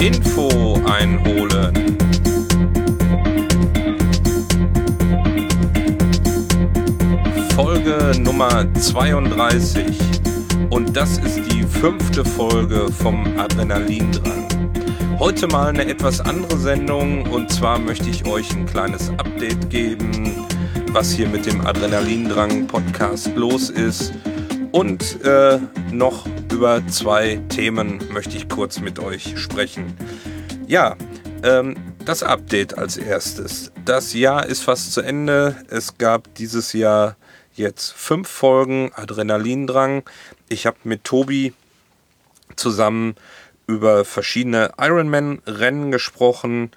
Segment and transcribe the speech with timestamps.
[0.00, 1.74] Info einholen.
[7.54, 10.17] Folge Nummer 32.
[10.70, 14.46] Und das ist die fünfte Folge vom Adrenalin dran.
[15.18, 20.46] Heute mal eine etwas andere Sendung und zwar möchte ich euch ein kleines Update geben,
[20.92, 24.12] was hier mit dem Adrenalindrang Podcast los ist.
[24.70, 25.58] Und äh,
[25.90, 29.96] noch über zwei Themen möchte ich kurz mit euch sprechen.
[30.66, 30.96] Ja,
[31.42, 33.72] ähm, das Update als erstes.
[33.84, 35.56] Das Jahr ist fast zu Ende.
[35.68, 37.16] Es gab dieses Jahr
[37.58, 40.02] jetzt fünf Folgen Adrenalindrang.
[40.48, 41.52] Ich habe mit Tobi
[42.56, 43.14] zusammen
[43.66, 46.70] über verschiedene Ironman-Rennen gesprochen,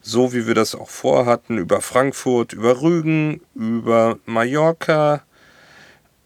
[0.00, 5.22] so wie wir das auch vorhatten, über Frankfurt, über Rügen, über Mallorca.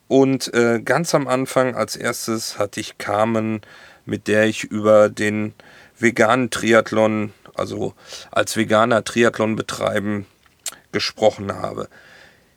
[0.09, 3.63] Und äh, ganz am Anfang als erstes hatte ich Carmen,
[4.05, 5.55] mit der ich über den
[5.99, 7.95] veganen Triathlon, also
[8.31, 10.27] als veganer Triathlon betreiben,
[10.93, 11.89] gesprochen habe.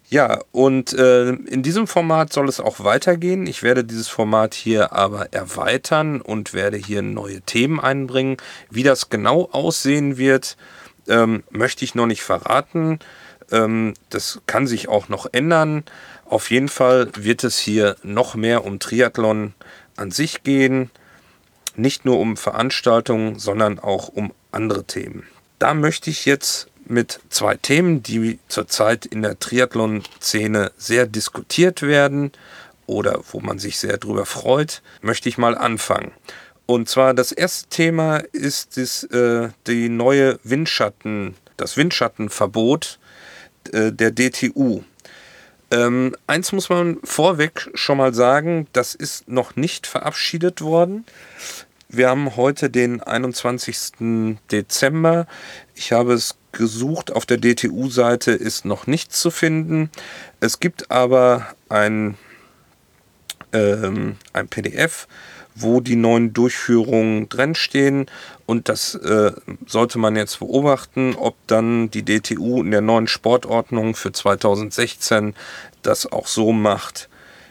[0.10, 3.48] Ja, und äh, in diesem Format soll es auch weitergehen.
[3.48, 8.38] Ich werde dieses Format hier aber erweitern und werde hier neue Themen einbringen.
[8.70, 10.58] Wie das genau aussehen wird,
[11.08, 13.00] ähm, möchte ich noch nicht verraten.
[13.52, 15.84] Ähm, das kann sich auch noch ändern.
[16.26, 19.54] Auf jeden Fall wird es hier noch mehr um Triathlon
[19.96, 20.92] an sich gehen.
[21.76, 25.24] Nicht nur um Veranstaltungen, sondern auch um andere Themen.
[25.58, 32.32] Da möchte ich jetzt mit zwei Themen, die zurzeit in der Triathlon-Szene sehr diskutiert werden
[32.86, 36.12] oder wo man sich sehr drüber freut, möchte ich mal anfangen.
[36.66, 43.00] Und zwar das erste Thema ist das, äh, die neue Windschatten, das Windschattenverbot
[43.72, 44.84] äh, der DTU.
[45.72, 51.06] Ähm, eins muss man vorweg schon mal sagen, das ist noch nicht verabschiedet worden.
[51.88, 54.38] Wir haben heute den 21.
[54.52, 55.28] Dezember.
[55.76, 57.12] Ich habe es gesucht.
[57.12, 59.90] Auf der DTU-Seite ist noch nichts zu finden.
[60.40, 62.18] Es gibt aber ein,
[63.54, 65.08] ähm, ein PDF,
[65.54, 68.08] wo die neuen Durchführungen drinstehen.
[68.46, 69.32] Und das äh,
[69.66, 75.36] sollte man jetzt beobachten, ob dann die DTU in der neuen Sportordnung für 2016
[75.82, 77.10] das auch so macht,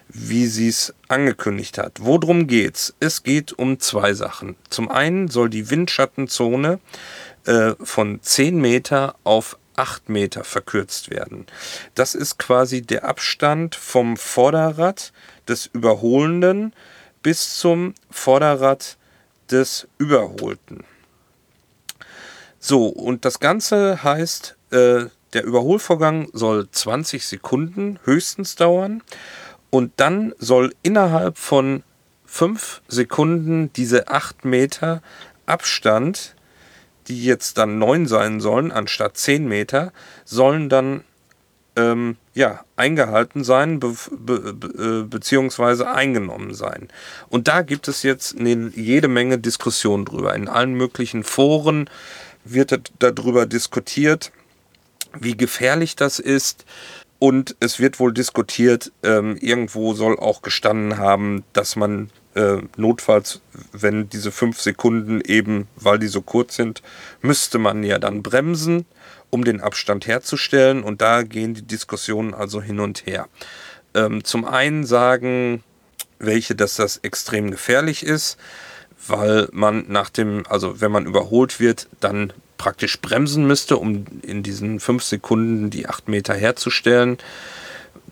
[0.08, 1.98] wie sie es angekündigt hat.
[2.00, 2.94] Worum geht's?
[3.00, 4.56] Es geht um zwei Sachen.
[4.70, 6.78] Zum einen soll die Windschattenzone
[7.46, 11.46] äh, von 10 Meter auf 8 Meter verkürzt werden.
[11.94, 15.12] Das ist quasi der Abstand vom Vorderrad
[15.48, 16.74] des Überholenden
[17.22, 18.96] bis zum Vorderrad
[19.50, 20.84] des Überholten.
[22.60, 29.02] So, und das Ganze heißt, äh, der Überholvorgang soll 20 Sekunden höchstens dauern
[29.74, 31.82] und dann soll innerhalb von
[32.26, 35.02] 5 Sekunden diese 8 Meter
[35.46, 36.34] Abstand
[37.08, 39.92] die jetzt dann 9 sein sollen, anstatt 10 Meter,
[40.24, 41.04] sollen dann
[41.76, 46.88] ähm, ja, eingehalten sein be be be äh, beziehungsweise eingenommen sein.
[47.28, 50.34] Und da gibt es jetzt jede Menge Diskussionen drüber.
[50.34, 51.90] In allen möglichen Foren
[52.44, 54.30] wird darüber diskutiert,
[55.18, 56.64] wie gefährlich das ist.
[57.24, 63.40] Und es wird wohl diskutiert, ähm, irgendwo soll auch gestanden haben, dass man äh, notfalls,
[63.72, 66.82] wenn diese fünf Sekunden eben, weil die so kurz sind,
[67.22, 68.84] müsste man ja dann bremsen,
[69.30, 70.82] um den Abstand herzustellen.
[70.82, 73.26] Und da gehen die Diskussionen also hin und her.
[73.94, 75.64] Ähm, zum einen sagen
[76.18, 78.36] welche, dass das extrem gefährlich ist,
[79.08, 84.42] weil man nach dem, also wenn man überholt wird, dann praktisch bremsen müsste, um in
[84.42, 87.18] diesen fünf Sekunden die acht Meter herzustellen.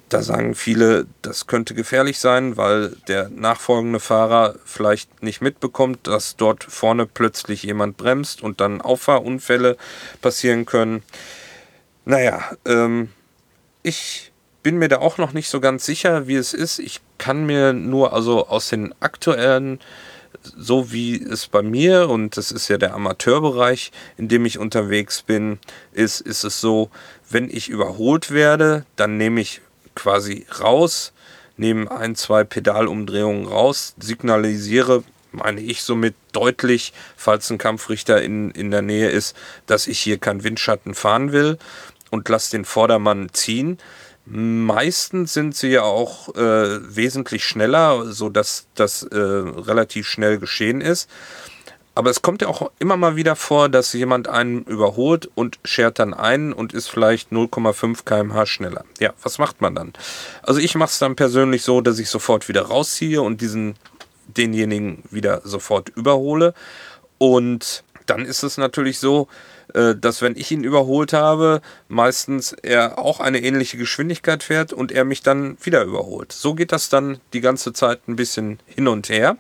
[0.09, 6.37] Da sagen viele, das könnte gefährlich sein, weil der nachfolgende Fahrer vielleicht nicht mitbekommt, dass
[6.37, 9.79] dort vorne plötzlich jemand bremst und dann Auffahrunfälle
[10.21, 11.03] passieren können.
[12.05, 13.09] Naja, ähm,
[13.83, 16.79] ich bin mir da auch noch nicht so ganz sicher, wie es ist.
[16.79, 19.81] Ich kann mir nur also aus den aktuellen,
[20.43, 25.23] so wie es bei mir, und das ist ja der Amateurbereich, in dem ich unterwegs
[25.23, 25.59] bin,
[25.93, 26.91] ist, ist es so,
[27.31, 29.61] wenn ich überholt werde, dann nehme ich
[29.95, 31.13] quasi raus,
[31.57, 38.71] nehme ein, zwei Pedalumdrehungen raus, signalisiere, meine ich somit deutlich, falls ein Kampfrichter in, in
[38.71, 39.37] der Nähe ist,
[39.67, 41.59] dass ich hier keinen Windschatten fahren will
[42.11, 43.79] und lasse den Vordermann ziehen.
[44.25, 51.11] Meistens sind sie ja auch äh, wesentlich schneller, sodass das äh, relativ schnell geschehen ist.
[51.95, 55.99] Aber es kommt ja auch immer mal wieder vor, dass jemand einen überholt und schert
[55.99, 58.85] dann ein und ist vielleicht 0,5 km/h schneller.
[58.99, 59.93] Ja, was macht man dann?
[60.43, 63.75] Also ich mache es dann persönlich so, dass ich sofort wieder rausziehe und diesen
[64.27, 66.55] denjenigen wieder sofort überhole.
[67.19, 69.29] Und dann ist es natürlich so,
[69.73, 75.05] dass wenn ich ihn überholt habe, meistens er auch eine ähnliche Geschwindigkeit fährt und er
[75.05, 76.33] mich dann wieder überholt.
[76.33, 79.37] So geht das dann die ganze Zeit ein bisschen hin und her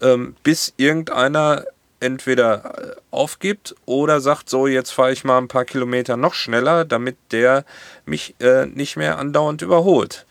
[0.00, 1.64] ähm, bis irgendeiner
[2.00, 6.84] entweder äh, aufgibt oder sagt, so jetzt fahre ich mal ein paar Kilometer noch schneller,
[6.84, 7.64] damit der
[8.06, 10.26] mich äh, nicht mehr andauernd überholt.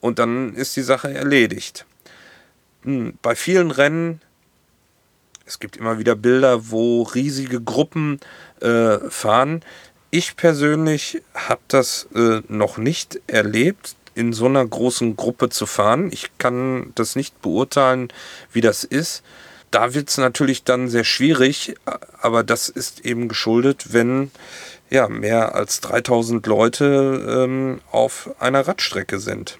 [0.00, 1.86] Und dann ist die Sache erledigt.
[2.82, 4.20] Hm, bei vielen Rennen,
[5.52, 8.20] es gibt immer wieder Bilder, wo riesige Gruppen
[8.60, 9.62] äh, fahren.
[10.10, 16.08] Ich persönlich habe das äh, noch nicht erlebt in so einer großen Gruppe zu fahren.
[16.10, 18.08] Ich kann das nicht beurteilen,
[18.50, 19.22] wie das ist.
[19.70, 21.74] Da wird es natürlich dann sehr schwierig,
[22.22, 24.30] aber das ist eben geschuldet, wenn
[24.88, 29.58] ja, mehr als 3000 Leute ähm, auf einer Radstrecke sind.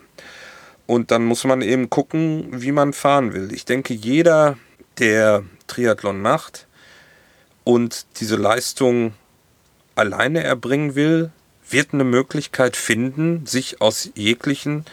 [0.86, 3.52] Und dann muss man eben gucken, wie man fahren will.
[3.52, 4.56] Ich denke, jeder,
[4.98, 6.66] der Triathlon macht
[7.64, 9.14] und diese Leistung
[9.94, 11.30] alleine erbringen will,
[11.68, 14.84] wird eine Möglichkeit finden, sich aus jeglichen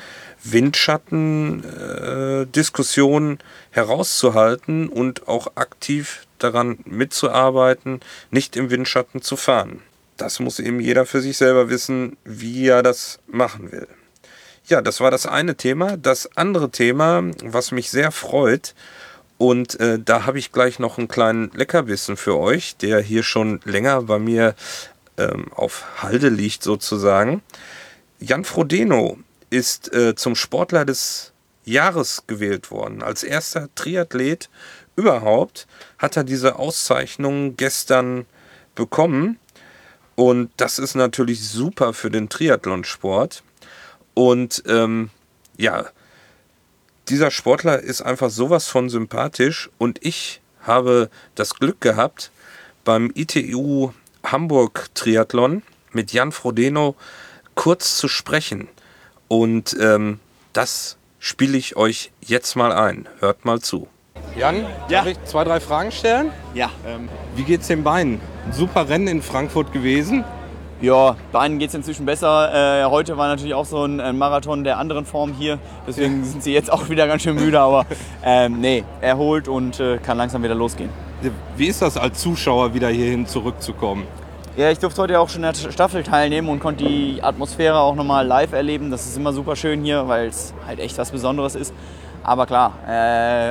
[0.44, 3.38] Windschatten-Diskussionen äh,
[3.72, 8.00] herauszuhalten und auch aktiv daran mitzuarbeiten,
[8.32, 9.82] nicht im Windschatten zu fahren.
[10.16, 13.88] Das muss eben jeder für sich selber wissen, wie er das machen will.
[14.66, 15.98] Ja, das war das eine Thema.
[15.98, 18.76] Das andere Thema, was mich sehr freut,
[19.40, 23.62] und äh, da habe ich gleich noch einen kleinen Leckerbissen für euch, der hier schon
[23.64, 24.54] länger bei mir
[25.18, 27.42] ähm, auf Halde liegt sozusagen.
[28.20, 29.18] Jan Frodeno
[29.50, 31.32] ist äh, zum Sportler des
[31.64, 33.02] Jahres gewählt worden.
[33.02, 34.50] Als erster Triathlet
[34.98, 38.26] überhaupt hat er diese Auszeichnung gestern
[38.76, 39.40] bekommen.
[40.16, 43.42] Und das ist natürlich super für den Triathlonsport.
[44.16, 45.12] Und ähm,
[45.56, 45.86] ja,
[47.10, 49.70] dieser Sportler ist einfach sowas von sympathisch.
[49.78, 52.32] Und ich habe das Glück gehabt,
[52.84, 53.92] beim ITU
[54.24, 56.96] Hamburg Triathlon mit Jan Frodeno
[57.56, 58.68] kurz zu sprechen.
[59.28, 60.20] Und ähm,
[60.54, 63.08] das spiele ich euch jetzt mal ein.
[63.20, 63.88] Hört mal zu.
[64.38, 64.70] Jan, ja.
[64.90, 66.32] darf ich zwei, drei Fragen stellen?
[66.54, 66.72] Ja.
[66.86, 68.22] Ähm, wie geht's den Beinen?
[68.46, 70.24] Ein super Rennen in Frankfurt gewesen.
[70.82, 72.84] Ja, Beinen geht es inzwischen besser.
[72.84, 75.60] Äh, heute war natürlich auch so ein, ein, Marathon der anderen Form hier.
[75.86, 77.60] Deswegen sind sie jetzt auch wieder ganz schön müde.
[77.60, 77.86] Aber
[78.24, 80.90] ähm, nee, erholt und äh, kann langsam wieder losgehen.
[81.58, 84.08] Wie ist das als Zuschauer wieder hierhin zurückzukommen?
[84.56, 87.96] Ja, ich durfte heute auch schon in der Staffel teilnehmen und konnte die Atmosphäre auch
[87.96, 88.90] nochmal live erleben.
[88.90, 91.74] Das ist immer super schön hier, weil es halt echt was Besonderes ist.
[92.24, 92.92] Aber klar, äh,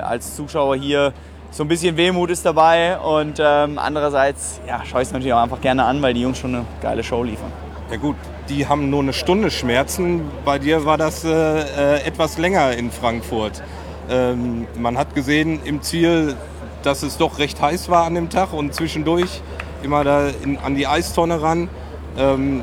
[0.00, 1.12] als Zuschauer hier
[1.50, 5.42] so ein bisschen Wehmut ist dabei und ähm, andererseits ja, schaue ich es natürlich auch
[5.42, 7.52] einfach gerne an, weil die Jungs schon eine geile Show liefern.
[7.90, 8.16] Ja gut,
[8.48, 10.22] die haben nur eine Stunde Schmerzen.
[10.44, 13.62] Bei dir war das äh, äh etwas länger in Frankfurt.
[14.10, 16.36] Ähm, man hat gesehen im Ziel,
[16.82, 19.40] dass es doch recht heiß war an dem Tag und zwischendurch
[19.82, 21.68] immer da in, an die Eistonne ran.
[22.16, 22.62] Ähm,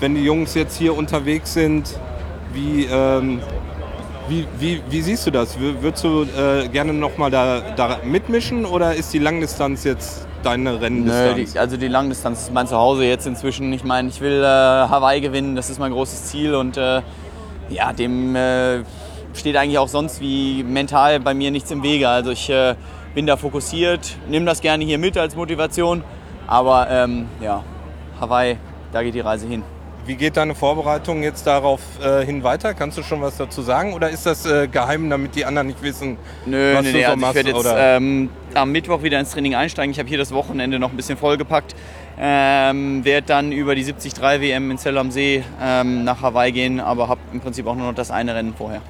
[0.00, 1.98] wenn die Jungs jetzt hier unterwegs sind,
[2.52, 3.40] wie, ähm,
[4.28, 5.58] wie, wie, wie, siehst du das?
[5.58, 11.36] Würdest du äh, gerne nochmal da, da mitmischen oder ist die Langdistanz jetzt deine Renndistanz?
[11.36, 13.72] Nö, die, also die Langdistanz ist mein Zuhause jetzt inzwischen.
[13.72, 17.02] Ich meine, ich will äh, Hawaii gewinnen, das ist mein großes Ziel und äh,
[17.70, 18.82] ja, dem äh,
[19.34, 22.08] steht eigentlich auch sonst wie mental bei mir nichts im Wege.
[22.08, 22.74] Also ich äh,
[23.14, 26.04] bin da fokussiert, nehme das gerne hier mit als Motivation.
[26.46, 27.62] Aber ähm, ja,
[28.20, 28.56] Hawaii,
[28.92, 29.62] da geht die Reise hin.
[30.08, 32.72] Wie geht deine Vorbereitung jetzt darauf äh, hin weiter?
[32.72, 35.82] Kannst du schon was dazu sagen oder ist das äh, geheim, damit die anderen nicht
[35.82, 37.36] wissen, Nö, was nee, du nee, so also machst?
[37.36, 39.90] Ich werde jetzt ähm, am Mittwoch wieder ins Training einsteigen.
[39.90, 41.76] Ich habe hier das Wochenende noch ein bisschen vollgepackt.
[42.18, 46.80] Ähm, werde dann über die 73 WM in Zell am See ähm, nach Hawaii gehen,
[46.80, 48.80] aber habe im Prinzip auch nur noch das eine Rennen vorher.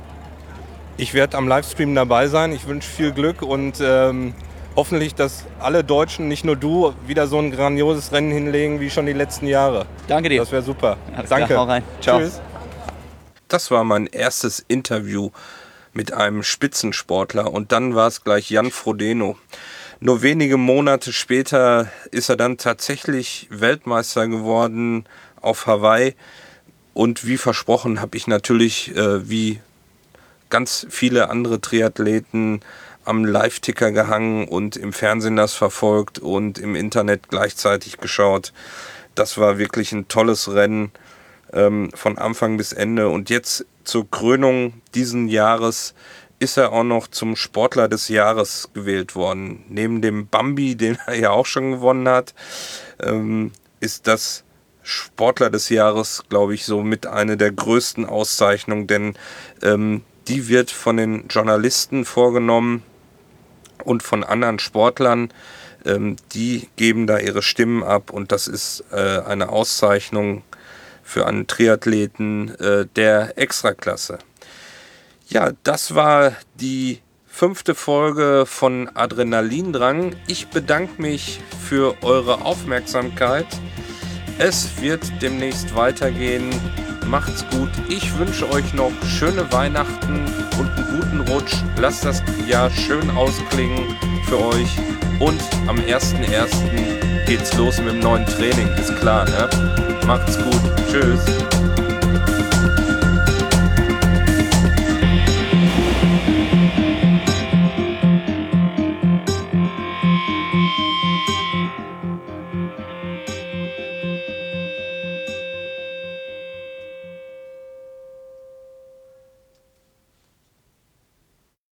[0.98, 2.52] Ich werde am Livestream dabei sein.
[2.52, 4.34] Ich wünsche viel Glück und ähm,
[4.78, 9.06] hoffentlich, dass alle Deutschen, nicht nur du, wieder so ein grandioses Rennen hinlegen wie schon
[9.06, 9.86] die letzten Jahre.
[10.06, 10.38] Danke dir.
[10.38, 10.96] Das wäre super.
[11.16, 11.46] Alles Danke.
[11.46, 11.82] Klar, hau rein.
[12.00, 12.20] Ciao.
[12.20, 12.40] Tschüss.
[13.48, 15.30] Das war mein erstes Interview
[15.92, 19.36] mit einem Spitzensportler und dann war es gleich Jan Frodeno.
[19.98, 25.06] Nur wenige Monate später ist er dann tatsächlich Weltmeister geworden
[25.40, 26.14] auf Hawaii.
[26.94, 29.58] Und wie versprochen habe ich natürlich, äh, wie
[30.50, 32.60] ganz viele andere Triathleten
[33.08, 38.52] am Live-Ticker gehangen und im Fernsehen das verfolgt und im Internet gleichzeitig geschaut.
[39.14, 40.92] Das war wirklich ein tolles Rennen.
[41.52, 43.08] ähm, von Anfang bis Ende.
[43.08, 45.94] Und jetzt zur Krönung diesen Jahres
[46.38, 49.64] ist er auch noch zum Sportler des Jahres gewählt worden.
[49.68, 52.34] Neben dem Bambi, den er ja auch schon gewonnen hat,
[53.00, 54.44] ähm, ist das
[54.82, 59.14] Sportler des Jahres, glaube ich, so mit eine der größten Auszeichnungen, denn
[59.62, 62.82] ähm, die wird von den Journalisten vorgenommen
[63.88, 65.30] und von anderen Sportlern.
[65.84, 70.42] Ähm, die geben da ihre Stimmen ab und das ist äh, eine Auszeichnung
[71.02, 74.18] für einen Triathleten äh, der Extraklasse.
[75.28, 80.16] Ja, das war die fünfte Folge von Adrenalindrang.
[80.26, 83.46] Ich bedanke mich für eure Aufmerksamkeit.
[84.38, 86.50] Es wird demnächst weitergehen.
[87.06, 87.70] Macht's gut.
[87.88, 90.26] Ich wünsche euch noch schöne Weihnachten
[90.58, 91.54] und einen guten Rutsch.
[91.80, 94.76] Lasst das Jahr schön ausklingen für euch.
[95.18, 97.26] Und am 1.1.
[97.26, 99.48] geht's los mit dem neuen Training, ist klar, ne?
[100.06, 100.60] Macht's gut.
[100.90, 101.57] Tschüss.